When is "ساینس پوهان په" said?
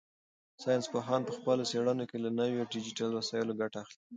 0.63-1.31